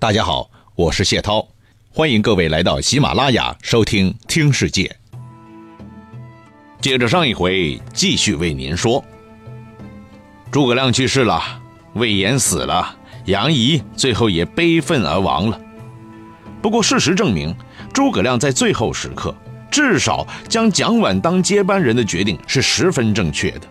[0.00, 1.46] 大家好，我是谢涛，
[1.92, 4.84] 欢迎各位来到喜马拉雅收听《听世界》。
[6.80, 9.04] 接着上一回，继续为您说，
[10.50, 11.60] 诸葛亮去世了，
[11.92, 15.60] 魏延死了，杨仪最后也悲愤而亡了。
[16.62, 17.54] 不过事实证明，
[17.92, 19.36] 诸葛亮在最后时刻，
[19.70, 23.68] 至少将蒋琬当接班人的决定是十分正确的。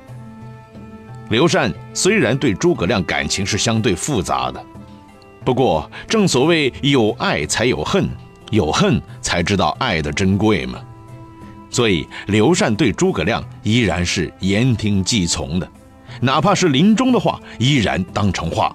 [1.32, 4.64] 刘禅虽然对诸葛亮感情是相对复杂的。
[5.50, 8.08] 不过，正所谓有爱才有恨，
[8.52, 10.80] 有恨才知道爱的珍贵嘛。
[11.72, 15.68] 所以，刘禅对诸葛亮依然是言听计从的，
[16.22, 18.72] 哪怕是临终的话，依然当成话。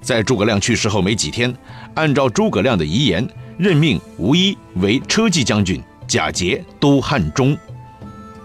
[0.00, 1.54] 在诸葛亮去世后没几天，
[1.94, 7.54] 按照诸葛亮的遗言，任命吴一为车骑将军，贾节督汉中，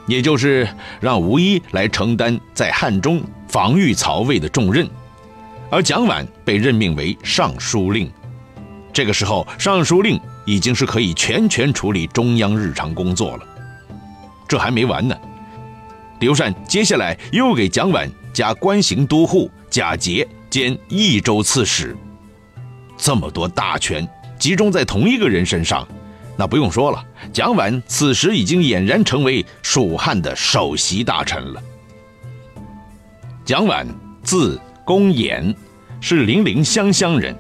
[0.06, 0.68] 也就是
[1.00, 4.86] 让吴一来承担在汉中防御曹魏的重任。
[5.72, 8.12] 而蒋琬被任命为尚书令，
[8.92, 13.44] 这个时候，尚书令已经是可以全权处理中央日常工作了。
[14.50, 15.16] 这还没完呢，
[16.20, 21.96] 刘禅接下来又给蒋琬加官行都护、假节兼益州刺史，
[22.98, 24.06] 这么多大权
[24.38, 25.88] 集中在同一个人身上，
[26.36, 27.02] 那不用说了，
[27.32, 31.64] 蒋琬此时已经俨然成为蜀汉的首席大臣了。
[33.46, 33.88] 蒋琬，
[34.22, 34.60] 字。
[34.84, 35.56] 公衍
[36.04, 37.34] 是零陵湘乡人，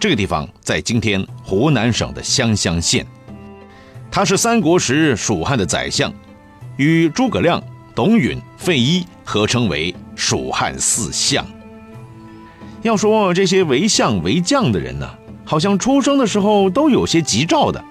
[0.00, 3.06] 这个地方在今天湖南省的湘乡县。
[4.10, 6.12] 他是三国时蜀汉的宰相，
[6.76, 7.62] 与诸葛亮、
[7.94, 11.46] 董允、费祎合称为蜀汉四相。
[12.82, 15.08] 要说这些为相为将的人呢，
[15.44, 17.82] 好像出生的时候都有些吉兆的，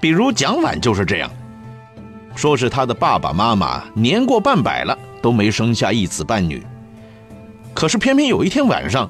[0.00, 1.30] 比如蒋琬就是这样，
[2.34, 6.60] 说是他的爸爸妈妈年过半百了，都没生下一子半女。
[7.72, 9.08] 可是偏偏有一天晚上，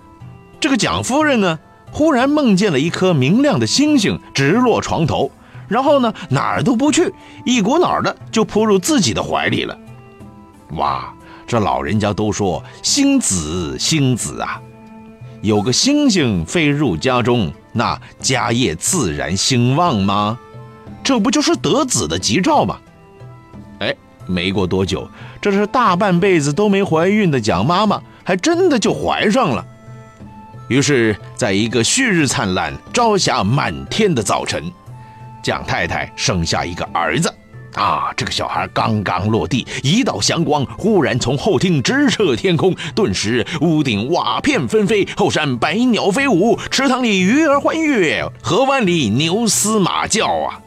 [0.61, 1.59] 这个蒋夫人呢，
[1.91, 5.31] 忽然梦见了一颗明亮的星星直落床头，
[5.69, 7.13] 然后呢哪儿都不去，
[7.47, 9.77] 一股脑的就扑入自己的怀里了。
[10.73, 11.13] 哇，
[11.47, 14.61] 这老人家都说星子星子啊，
[15.41, 20.39] 有个星星飞入家中，那家业自然兴旺吗？
[21.03, 22.77] 这不就是得子的吉兆吗？
[23.79, 23.97] 哎，
[24.27, 25.09] 没过多久，
[25.41, 28.03] 这是大半辈子都没怀孕的蒋妈妈。
[28.23, 29.67] 还真的就怀上了，
[30.71, 34.71] 于是，在一个旭日灿烂、朝霞满天的早晨，
[35.43, 37.29] 蒋太太生下一个儿子。
[37.75, 50.61] 啊，这个小孩刚刚落地，一道祥光忽然从后厅直射天空，顿时屋顶瓦片纷飞，后山百鸟飞舞，池塘里鱼儿欢跃，河湾里牛嘶马叫啊！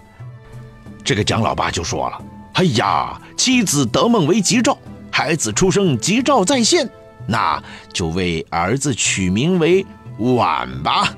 [1.01, 2.21] 这个蒋老爸就说了
[2.55, 4.77] ：“哎呀，妻子得梦为吉兆，
[5.09, 6.89] 孩子出生吉兆在现。”
[7.27, 7.61] 那
[7.91, 9.85] 就为儿子取名为
[10.17, 11.13] 碗吧。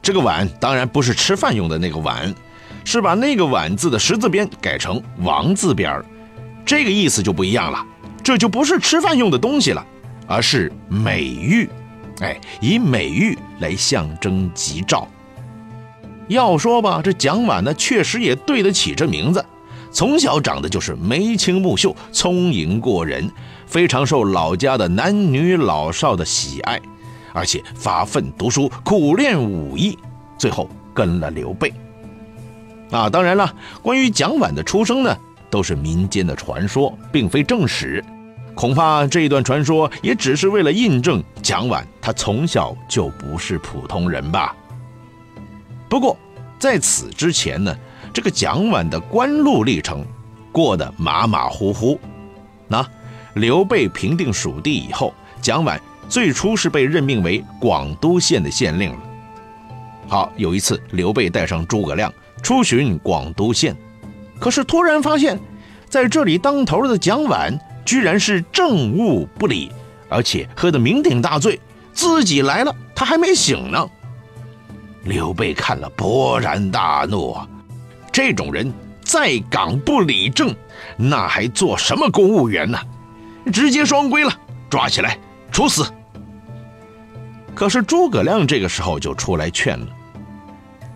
[0.00, 2.34] 这个碗当然不是吃饭用的那个碗，
[2.84, 6.04] 是把那个碗字的十字边改成王字边儿
[6.64, 7.84] 这个意思就不一样了。
[8.22, 9.86] 这就不是吃饭用的东西了，
[10.26, 11.68] 而是美玉。
[12.20, 15.08] 哎，以美玉来象征吉兆。
[16.26, 19.44] 要说吧，这蒋琬呢，确实也对得起这名字。
[19.90, 23.30] 从小长得就是眉清目秀、聪颖过人，
[23.68, 26.80] 非常受老家的男女老少的喜爱，
[27.32, 29.96] 而且发奋读书、苦练武艺，
[30.38, 31.72] 最后跟了刘备。
[32.90, 35.16] 啊，当然了，关于蒋琬的出生呢，
[35.50, 38.02] 都是民间的传说，并非正史。
[38.54, 44.56] 恐怕这一段传说也只是为了印证蒋琬他从小就不是普通人吧。
[45.88, 46.16] 不过
[46.58, 47.76] 在此之前呢？
[48.10, 50.04] 这个蒋琬的官路历程
[50.50, 52.00] 过得马马虎虎。
[52.66, 52.84] 那
[53.38, 55.78] 刘备平定蜀地以后，蒋琬
[56.08, 58.98] 最初是被任命为广都县的县令了。
[60.08, 62.12] 好，有一次刘备带上诸葛亮
[62.42, 63.76] 出巡广都县，
[64.40, 65.38] 可是突然发现，
[65.88, 69.70] 在这里当头的蒋琬居然是政务不理，
[70.08, 71.60] 而且喝得酩酊大醉，
[71.92, 73.88] 自己来了他还没醒呢。
[75.04, 77.48] 刘备看了勃然大怒啊！
[78.10, 78.72] 这种人
[79.04, 80.54] 在岗不理政，
[80.96, 82.78] 那还做什么公务员呢？
[83.48, 84.32] 直接双规了，
[84.70, 85.18] 抓起来
[85.50, 85.84] 处死。
[87.54, 89.86] 可是诸葛亮这个时候就出来劝了：“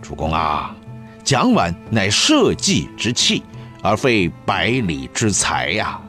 [0.01, 0.75] 主公啊，
[1.23, 3.43] 蒋琬乃社稷之器，
[3.81, 5.99] 而非百里之才呀。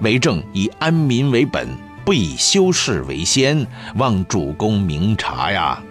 [0.00, 1.68] 为政以安民为本，
[2.04, 5.82] 不以修饰为先，望主公明察呀。”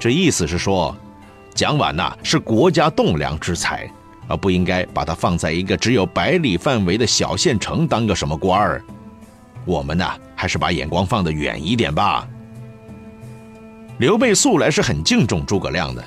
[0.00, 0.96] 这意思是说。
[1.54, 3.86] 蒋琬呐是国家栋梁之才，
[4.28, 8.82] 而不应该把他放在一个只有百里范围的小县城当个什么官儿。
[9.64, 10.04] 我们呢
[10.34, 12.26] 还是把眼光放得远一点吧。
[13.98, 16.04] 刘备素来是很敬重诸葛亮的。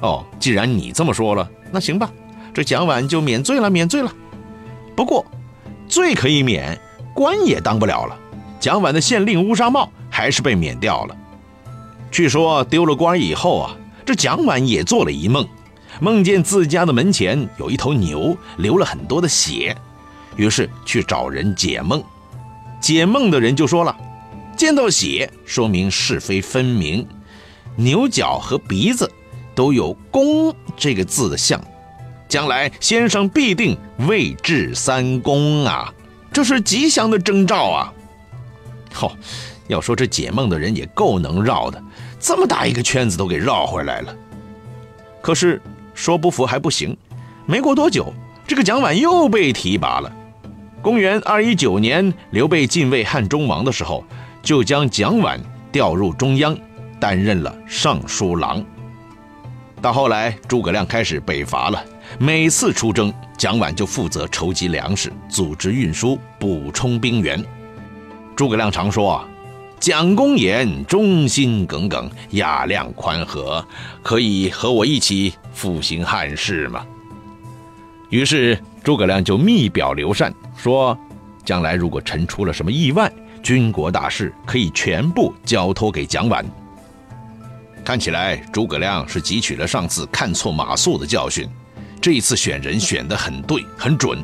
[0.00, 2.10] 哦，既然你这么说了，那行吧，
[2.52, 4.12] 这蒋琬就免罪了，免罪了。
[4.94, 5.24] 不过，
[5.88, 6.78] 罪可以免，
[7.14, 8.18] 官也当不了了。
[8.58, 11.16] 蒋琬的县令乌纱帽还是被免掉了。
[12.10, 15.46] 据说丢了官以后啊，这蒋琬也做了一梦，
[16.00, 19.76] 梦见自家的门前有一头牛流了很多的血，
[20.36, 22.02] 于是去找人解梦。
[22.80, 23.96] 解梦的人就说了，
[24.56, 27.06] 见到血说明是非分明，
[27.76, 29.10] 牛角和鼻子。
[29.54, 31.58] 都有“公”这个字的像，
[32.28, 33.74] 将来先生必定
[34.06, 35.90] 位至三公啊，
[36.30, 37.92] 这是吉祥的征兆啊！
[38.92, 39.10] 嚯，
[39.66, 41.82] 要说这解梦的人也够能绕的，
[42.20, 44.14] 这么大一个圈子都给绕回来了。
[45.22, 45.58] 可是
[45.96, 46.96] 说不服还不行，
[47.46, 48.12] 没过多久，
[48.46, 50.12] 这个蒋琬又被提拔了。
[50.82, 54.04] 公元二一九年，刘备进位汉中王的时候，
[54.42, 55.40] 就将蒋琬
[55.72, 56.56] 调入中央，
[57.00, 58.64] 担任了尚书郎。
[59.82, 61.82] 到后来，诸葛亮开始北伐了。
[62.18, 67.42] 每次出征，蒋琬就负责筹集粮食、组织运输、补充兵员。
[68.36, 69.28] 诸葛亮常说：“啊，
[69.86, 73.64] 蒋公言忠心耿耿，雅量宽和，
[74.02, 76.84] 可以和我一起复兴汉室吗？”
[78.10, 80.98] 于是，诸葛亮就密表刘禅说
[81.46, 83.08] ：“将来如果臣出了什么意外，
[83.44, 86.44] 军国大事可以全部交托给蒋琬。”
[87.84, 91.48] 看起来诸葛亮是汲取了上次看错马谡的教训，
[92.00, 94.18] 这一次选人选得很对很准。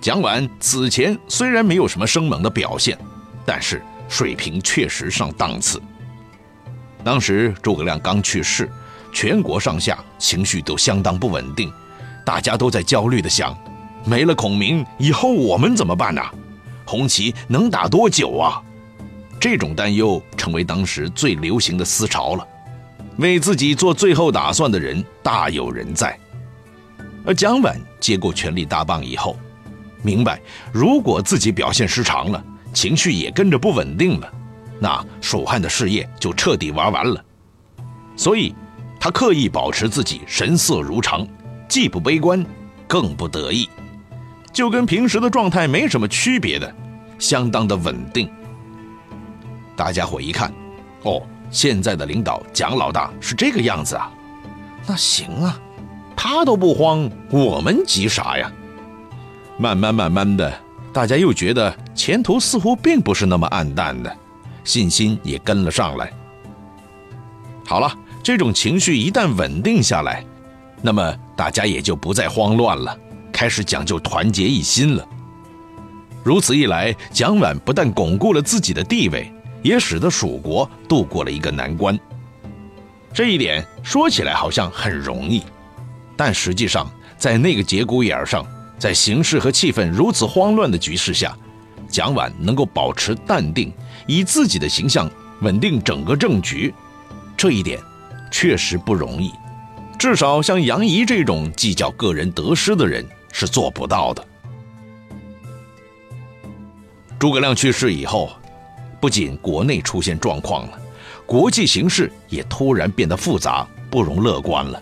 [0.00, 2.98] 蒋琬此前虽然没有什么生猛的表现，
[3.46, 3.80] 但是
[4.12, 5.80] 水平确实上档次。
[7.02, 8.70] 当时诸葛亮刚去世，
[9.10, 11.72] 全国上下情绪都相当不稳定，
[12.22, 13.56] 大家都在焦虑的想：
[14.04, 16.20] 没了孔明以后我们怎么办呢？
[16.84, 18.60] 红旗能打多久啊？
[19.40, 22.46] 这种担忧成为当时最流行的思潮了，
[23.16, 26.14] 为自己做最后打算的人大有人在。
[27.24, 29.38] 而蒋琬接过权力大棒以后，
[30.02, 30.38] 明白
[30.70, 34.32] 如果自己表现失常了，情绪也跟着不稳定了，
[34.80, 37.24] 那蜀汉的事业就彻底玩完了。
[38.16, 38.54] 所以，
[39.00, 41.26] 他刻意保持自己神色如常，
[41.68, 42.44] 既不悲观，
[42.86, 43.68] 更不得意，
[44.52, 46.74] 就跟平时的状态没什么区别的，
[47.18, 48.30] 相当的稳定。
[49.74, 50.52] 大家伙一看，
[51.02, 54.10] 哦，现在的领导蒋老大是这个样子啊，
[54.86, 55.58] 那行啊，
[56.14, 58.52] 他都不慌，我们急啥呀？
[59.58, 60.52] 慢慢慢慢的，
[60.92, 64.16] 大家又觉得前途似乎并不是那么暗淡的，
[64.64, 66.12] 信心也跟了上来。
[67.64, 67.92] 好了，
[68.22, 70.24] 这种情绪一旦稳定下来，
[70.82, 72.96] 那么大家也就不再慌乱了，
[73.32, 75.06] 开始讲究团结一心了。
[76.22, 79.32] 如此一来，蒋琬不但巩固了自己的地位。
[79.62, 81.96] 也使得蜀国度过了一个难关。
[83.14, 85.44] 这一点说起来好像很容易，
[86.16, 88.44] 但实际上在那个节骨眼上，
[88.82, 91.38] 在形势和气氛如此慌乱的局势下，
[91.86, 93.72] 蒋琬能够保持淡定，
[94.08, 95.08] 以自己的形象
[95.40, 96.74] 稳定整个政局，
[97.36, 97.78] 这一点
[98.28, 99.30] 确实不容易。
[99.96, 104.26] 至少像杨仪这种计较个人得失的人是做不到的。
[107.20, 108.32] 诸葛亮去世以后。
[109.00, 110.78] 不仅国内出现状况了，
[111.26, 114.80] 国际形势也突然变得复杂，不容乐观了。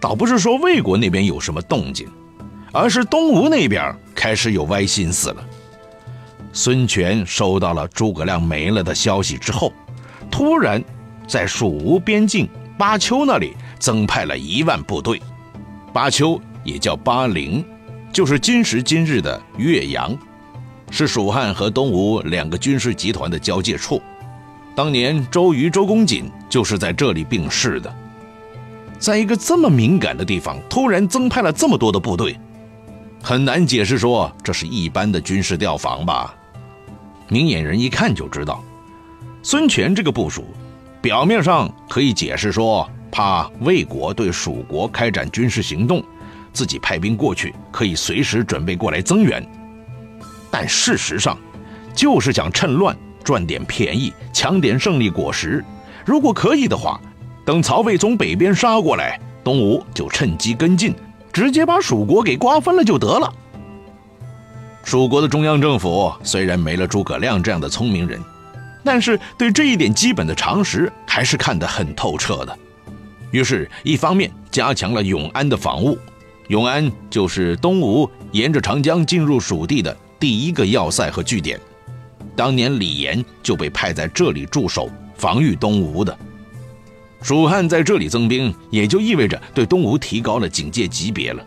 [0.00, 2.08] 倒不是说魏国那边有什么动静，
[2.72, 5.44] 而是东吴那边开始有歪心思了。
[6.52, 9.72] 孙权收到了诸葛亮没了的消息之后，
[10.30, 10.82] 突然
[11.26, 12.48] 在蜀吴边境
[12.78, 15.20] 巴丘那里增派了一万部队。
[15.92, 17.64] 巴丘也叫巴陵，
[18.12, 20.16] 就是今时今日的岳阳。
[20.90, 24.00] 是蜀汉和东吴两个军事集团的交界处，
[24.74, 27.94] 当年周瑜、周公瑾就是在这里病逝的。
[28.98, 32.40] 在一个这么敏感的地方，突然增派了这么多的部队，
[33.22, 36.34] 很难解释说这是一般的军事调防吧？
[37.28, 38.62] 明眼人一看就知道，
[39.42, 40.46] 孙权这个部署，
[41.02, 46.02] 表面上可以解释说怕魏国对蜀国开展军事行动，
[46.52, 49.46] 自己派兵过去可以随时准备过来增援。
[50.50, 51.36] 但事实上，
[51.94, 55.62] 就是想趁乱赚点便宜，抢点胜利果实。
[56.06, 56.98] 如果可以的话，
[57.44, 60.94] 等曹魏从北边杀过来，东吴就趁机跟进，
[61.38, 63.32] 直接把蜀国给瓜分了就得了。
[64.82, 68.20] 蜀国的中央政府虽然没了诸葛亮这样的聪明人，
[68.82, 72.58] 但是对这一点基本的常识还是看得很透彻的。
[73.30, 75.96] 于是，一方面加强了永安的防务，
[76.48, 79.96] 永安就是东吴沿着长江进入蜀地的。
[80.18, 81.60] 第一个要塞和据点，
[82.34, 86.18] 当年李严就被派在这里驻守，防御东吴的。
[87.20, 91.44] 蜀汉在这里增兵，也就意味着对东吴提高了警戒级别了。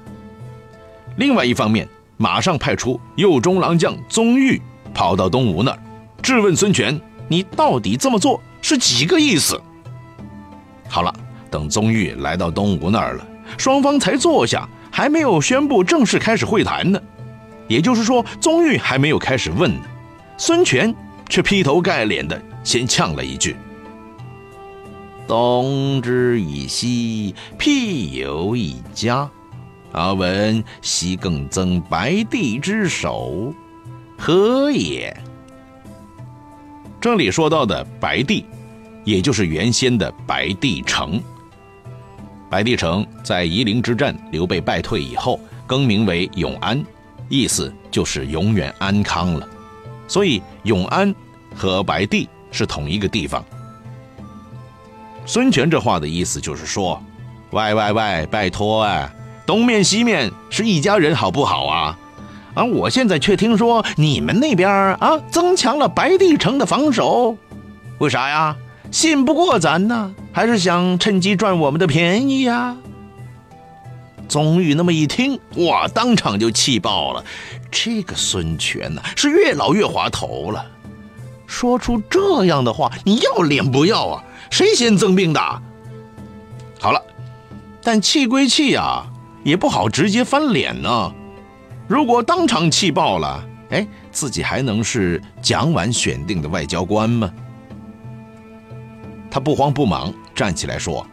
[1.17, 1.87] 另外一方面，
[2.17, 4.61] 马上派出右中郎将宗玉
[4.93, 5.79] 跑到东吴那儿，
[6.21, 9.59] 质问孙权：“你到底这么做是几个意思？”
[10.87, 11.13] 好了，
[11.49, 17.01] 等宗玉来到东吴那儿了，双方才坐下，还没有宣布正式开始会谈呢。
[17.67, 19.81] 也就是说，宗玉还没有开始问呢，
[20.37, 20.93] 孙权
[21.29, 23.55] 却劈头盖脸的先呛了一句。
[25.31, 29.29] 东之以西，辟有一家。
[29.93, 33.53] 阿闻西更增白帝之首，
[34.17, 35.15] 何也？
[36.99, 38.43] 这里说到的白帝，
[39.05, 41.21] 也就是原先的白帝城。
[42.49, 46.83] 白帝城在夷陵之战，刘备败退以后，更名为永安，
[47.29, 49.47] 意思就是永远安康了。
[50.09, 51.15] 所以永安
[51.55, 53.41] 和白帝是同一个地方。
[55.25, 57.01] 孙权这话的意思就是说
[57.51, 59.13] ：“喂喂喂，拜托啊，
[59.45, 61.97] 东面西面是一家人，好不好啊？
[62.53, 67.37] 啊，我现在却听说你们那边啊增强了白帝城的防守，
[67.99, 68.55] 为啥呀？
[68.91, 72.75] 信不过咱呢，还是想趁机赚我们的便宜呀？”
[74.27, 77.23] 宗玉那么一听，哇，当场就气爆了。
[77.69, 80.65] 这个孙权呢，是越老越滑头了，
[81.47, 84.23] 说出这样的话，你要脸不要啊？
[84.51, 85.39] 谁先增兵的？
[86.79, 87.01] 好了，
[87.81, 89.07] 但气归气啊，
[89.43, 91.11] 也不好直接翻脸呢。
[91.87, 97.33] 如果当场气爆了，哎，自己还能是蒋琬选定的外交官吗？
[99.31, 101.07] 他不慌不忙站起来说：“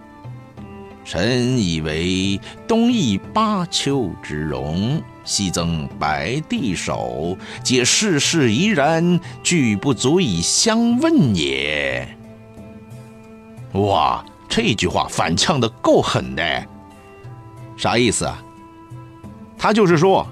[1.06, 12.08] 臣以为东夷八丘之容，西增白帝首，皆世事宜然，俱不足以相问也。”
[13.72, 16.66] 哇，这句话反呛的够狠的，
[17.76, 18.42] 啥意思啊？
[19.58, 20.26] 他就是说，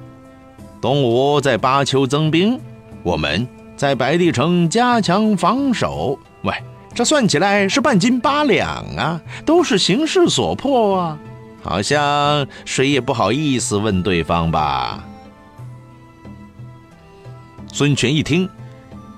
[0.81, 2.59] 东吴在巴丘增兵，
[3.03, 6.19] 我们在白帝城加强防守。
[6.43, 6.55] 喂，
[6.95, 11.19] 这算起来是半斤八两啊，都是形势所迫啊，
[11.63, 15.05] 好像谁也不好意思问对方吧。
[17.73, 18.49] 孙权一听，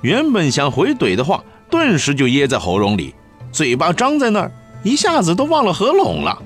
[0.03, 3.15] 原本想回怼的话，顿时就噎在喉咙里。
[3.53, 4.53] 嘴巴张在那儿，
[4.83, 6.43] 一下子都忘了合拢了。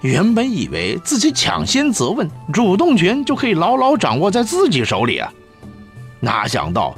[0.00, 5.32] 原本以为自己抢先责问，主动权就可以牢牢掌握在自己手里啊，
[6.20, 6.94] 哪想到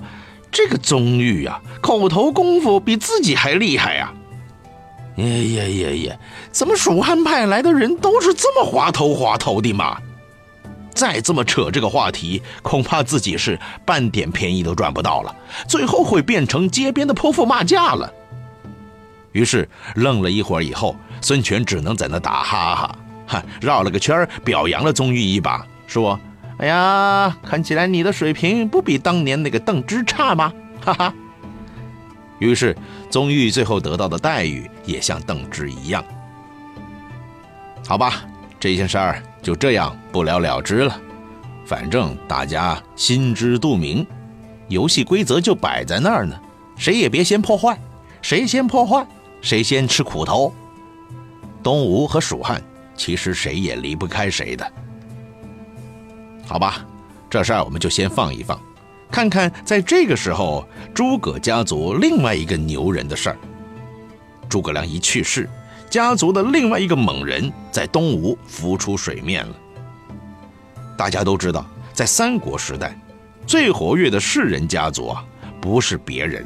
[0.50, 4.12] 这个宗玉啊，口头功夫比自己还厉害呀！
[5.16, 6.18] 耶耶耶耶，
[6.50, 9.98] 怎么蜀汉派来的人都是这么滑头滑头的嘛？
[10.92, 15.34] 再这么扯这个话题，恐怕自己是半点便宜都赚不到了，
[15.68, 18.12] 最后会变成街边的泼妇骂架了。
[19.36, 26.18] 于是愣了一会儿以后，孙权只能在那打哈哈，哈绕了个圈表扬了宗玉一把，说
[26.56, 30.50] ：“哎呀，看起来你的水平不比当年那个邓芝差吗？”
[30.82, 31.14] 哈哈。
[32.38, 32.74] 于是
[33.10, 36.02] 宗玉最后得到的待遇也像邓芝一样。
[37.86, 38.22] 好吧，
[38.58, 40.98] 这件事儿就这样不了了之了。
[41.66, 44.06] 反正大家心知肚明，
[44.68, 46.34] 游戏规则就摆在那儿呢，
[46.78, 47.78] 谁也别先破坏，
[48.22, 49.06] 谁先破坏。
[49.46, 50.52] 谁先吃苦头？
[51.62, 52.60] 东吴和蜀汉
[52.96, 54.72] 其实谁也离不开谁的。
[56.44, 56.84] 好吧，
[57.30, 58.60] 这事儿我们就先放一放，
[59.08, 63.36] 看看在这个时候诸葛家族另外一个牛人的事儿。
[64.48, 65.48] 诸葛亮一去世，
[65.88, 69.54] 家族的另外一个猛人在东吴浮出水面了。
[70.98, 72.98] 大家都知道，在三国时代，
[73.46, 75.24] 最活跃的士人家族啊，
[75.60, 76.44] 不是别人，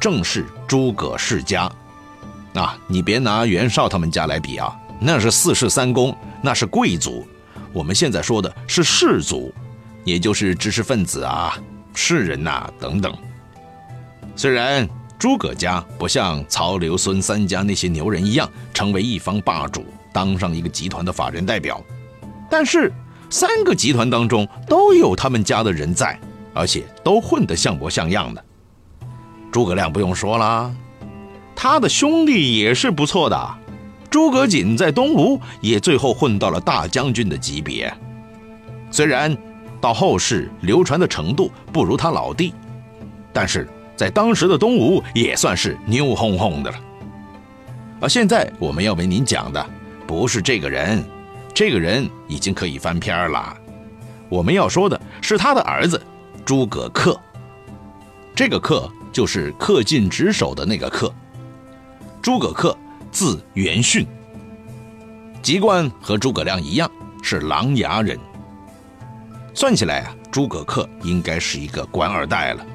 [0.00, 1.70] 正是诸葛世家。
[2.56, 7.26] 啊，你别拿袁绍他们家来比啊，那是四世三公，那是贵族。
[7.72, 9.52] 我们现在说的是士族，
[10.04, 11.58] 也就是知识分子啊、
[11.94, 13.14] 士人呐等等。
[14.34, 21.82] 虽然诸葛家不像曹刘孙三家那些牛人一样成为一方霸主，当上一个集团的法人代表，
[22.50, 22.92] 但是
[23.28, 26.18] 三个集团当中都有他们家的人在，
[26.54, 28.42] 而且都混得像模像样的。
[29.52, 30.74] 诸葛亮不用说了。
[31.56, 33.54] 他的兄弟也是不错的，
[34.10, 37.92] 诸葛瑾在东吴也最后混到了大将军的级别，
[38.90, 39.34] 虽然
[39.80, 42.52] 到后世流传的程度不如他老弟，
[43.32, 46.78] 但是在当时的东吴也算是牛哄哄的了。
[48.00, 49.66] 而现在我们要为您讲的
[50.06, 51.02] 不是这个人，
[51.54, 53.56] 这个人已经可以翻篇了，
[54.28, 56.00] 我们要说的是他的儿子
[56.44, 57.18] 诸葛恪，
[58.34, 61.10] 这个恪就是恪尽职守的那个恪。
[62.26, 62.76] 诸葛恪，
[63.12, 64.04] 字元训，
[65.42, 66.90] 籍贯和诸葛亮一样
[67.22, 68.18] 是琅琊人。
[69.54, 72.66] 算起来啊，诸葛恪应该是一个官二代了。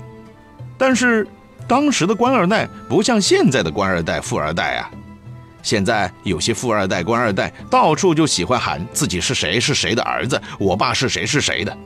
[0.77, 1.27] 但是，
[1.67, 4.89] 当时的官二代不像现在的官二代、富二代啊。
[5.62, 11.77] 现在有些富二代、官二代到处就喜欢喊自己是谁是谁的儿子，我爸是谁是谁的。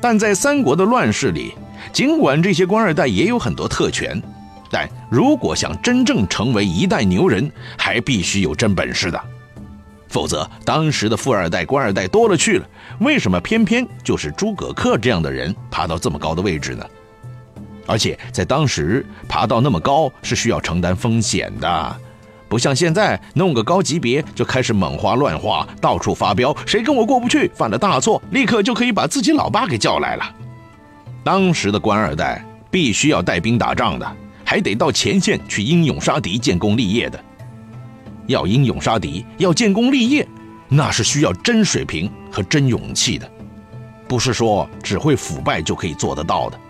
[0.00, 1.54] 但在三国的乱世里，
[1.92, 4.20] 尽管这些官二代也有很多特权，
[4.72, 9.20] 但如果想真正成为一代牛人，还必须有真本事的。
[10.08, 12.66] 否则，当时的富二代、官二代多了去了，
[13.00, 16.84] 为什么偏偏就是诸葛恪这样的人爬到这么高的位置呢？
[17.86, 21.96] 而且在当时，爬到那么高是需要承担风险的，
[22.48, 30.24] 不像现在弄个高级别就开始猛花乱花，到处发飙，谁跟我过不去，犯了大错，立刻就可以把自己老爸给叫来了。
[31.24, 34.16] 当时的官二代必须要带兵打仗的，
[34.52, 37.18] 还得到前线去英勇杀敌、建功立业的。
[38.26, 40.28] 要英勇杀敌，要建功立业，
[40.68, 43.26] 那是需要真水平和真勇气的，
[44.06, 46.60] 不是说只会腐败就可以做得到的。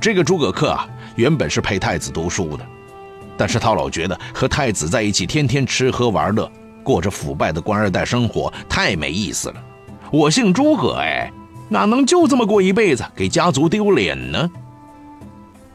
[0.00, 2.66] 这个诸葛恪啊，原本是陪太子读书的，
[3.36, 6.50] 但是他老觉得和太子在一起，天天吃喝玩乐，
[6.82, 9.64] 过着腐败的官二代生活，太没意思了。
[10.10, 11.30] 我姓诸葛，哎，
[11.68, 14.50] 哪能就这么过一辈子，给家族丢脸呢？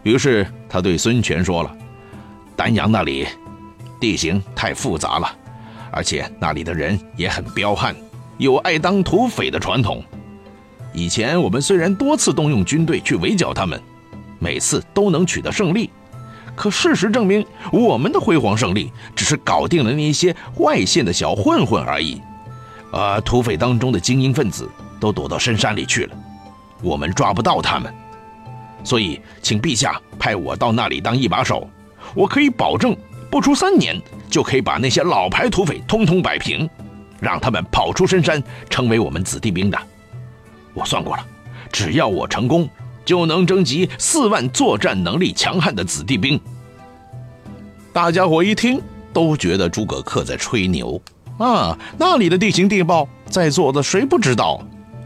[0.03, 1.75] 于是他对孙权说了
[2.56, 3.27] ：“丹阳那里。”
[4.00, 5.29] 地形太复杂了，
[5.91, 7.94] 而且那里的人也很彪悍，
[8.38, 10.01] 有爱当土匪的传统。
[10.94, 13.77] 以前我们虽然多次动用军队去围剿他们，
[14.39, 15.89] 每次都能取得胜利，
[16.56, 22.22] 可事实证明，我们的辉煌胜利只是搞定了那些外县的小混混而已。
[22.94, 26.15] 而土匪当中的精英分子都躲到深山里去了，
[26.82, 27.94] 我们抓不到他们。
[28.83, 31.69] 所以，请陛下派我到那里当一把手，
[32.15, 32.95] 我可以保证。
[33.31, 33.95] 不出三年，
[34.27, 36.67] 就可以把那些老牌土匪通通摆平，
[37.19, 39.77] 让他们跑出深山，成为我们子弟兵的。
[40.73, 41.23] 我算过了，
[41.71, 42.67] 只要我成功，
[43.06, 46.41] 就能征集四万作战能力强悍的子弟兵。
[47.93, 48.82] 大家伙一听，
[49.13, 50.99] 都觉得诸葛恪在吹牛
[51.38, 51.77] 啊！
[51.99, 54.60] 那里的地形地貌，在座的谁不知道？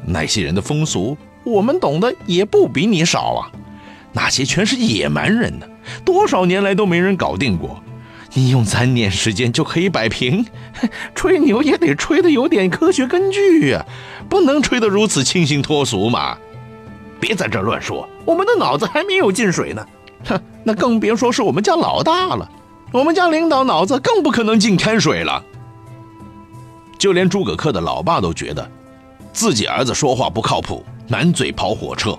[0.05, 3.51] 那些人的风俗，我们懂得也不比你少啊！
[4.13, 5.65] 那些全是野蛮人呢，
[6.05, 7.83] 多少年来都没人搞定过。
[8.35, 10.45] 你用三年时间就可以摆平，
[11.13, 13.85] 吹牛也得吹得有点科学根据呀，
[14.27, 16.37] 不能吹得如此清新脱俗嘛！
[17.19, 19.85] 别在这乱说，我们的脑子还没有进水呢。
[20.25, 22.49] 哼，那更别说是我们家老大了，
[22.91, 25.43] 我们家领导脑子更不可能进开水了。
[26.97, 28.67] 就连诸葛恪的老爸都觉得，
[29.31, 32.17] 自己儿子说话不靠谱，满嘴跑火车，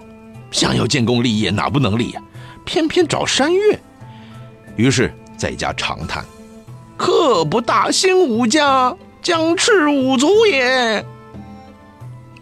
[0.55, 2.23] 想要建功立业哪不能立呀？
[2.65, 3.79] 偏偏找山岳，
[4.77, 5.13] 于是。
[5.37, 6.25] 在家长叹
[6.97, 11.05] ：“克不大兴武家，将赤五族也。”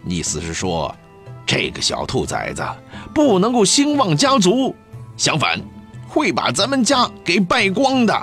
[0.05, 0.95] 意思是说，
[1.43, 2.63] 这个小兔崽子
[3.15, 4.75] 不能够兴旺家族，
[5.17, 5.59] 相反，
[6.07, 8.15] 会把咱们家给败光的。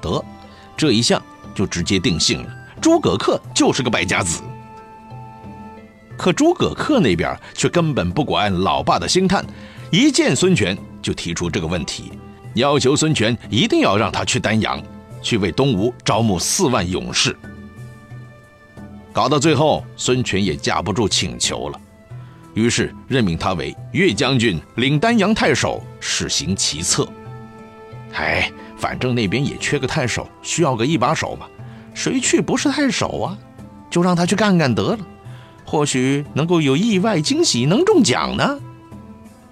[0.00, 0.24] 得，
[0.74, 1.22] 这一项
[1.54, 2.48] 就直接定性了，
[2.80, 4.40] 诸葛恪就是个败家子。
[6.16, 9.44] 可诸葛恪那边却根本不管老爸的心叹，
[9.90, 12.12] 一见孙权就提出这个问题。
[12.54, 14.80] 要求孙权一定要让他去丹阳，
[15.20, 17.36] 去为东吴招募四万勇士。
[19.12, 21.80] 搞到最后，孙权也架不住请求了，
[22.54, 27.08] 于是任命他为岳将军，领丹阳太守，试行其策。
[28.14, 31.46] 哎，反正那边也缺个太守，需要个一把手嘛，
[31.92, 33.38] 谁去不是太守啊？
[33.90, 34.98] 就让他去干干得了，
[35.74, 38.60] 或许能够有意外惊喜，能中奖呢。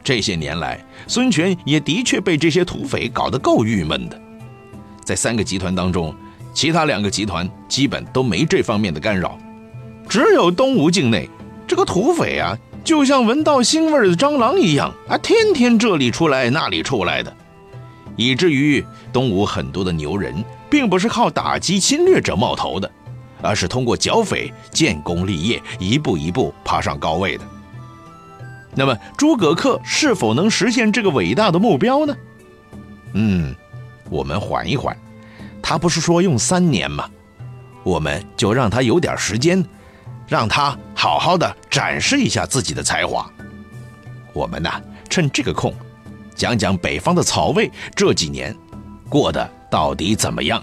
[0.05, 4.23] 这些年来，孙权也的确被这些土匪搞得够郁闷的。
[5.03, 6.15] 在三个集团当中，
[6.55, 9.37] 其他两个集团基本都没这方面的干扰，
[10.09, 11.29] 只有东吴境内
[11.67, 17.37] 这个土匪啊，就像闻到腥味的蟑螂一样啊，天天这里出来那里出来的，
[18.15, 20.33] 以至于东吴很多的牛人，
[20.71, 22.89] 并不是靠打击侵略者冒头的，
[23.43, 27.45] 而是通过剿匪建功立业，一步一步爬上高位的。
[28.75, 32.17] 那么诸葛恪是否能实现这个伟大的目标呢？
[33.13, 33.55] 嗯，
[34.09, 34.97] 我们缓一缓，
[35.61, 37.07] 他不是说用三年吗？
[37.83, 39.63] 我们就让他有点时间，
[40.27, 43.31] 让他好好的展示一下自己的才华。
[44.33, 44.71] 我们呢，
[45.11, 45.75] 趁这个空，
[46.35, 48.57] 讲讲北方的曹魏这几年
[49.09, 50.63] 过得到底怎么样。